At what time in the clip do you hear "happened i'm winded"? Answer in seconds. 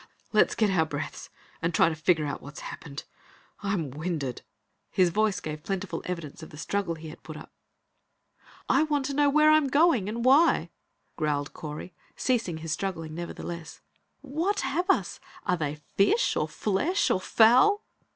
2.61-4.41